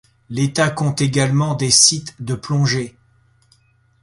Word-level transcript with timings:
L’État 0.31 0.71
compte 0.71 0.99
également 1.01 1.53
des 1.53 1.69
sites 1.69 2.15
de 2.19 2.33
plongés. 2.33 2.97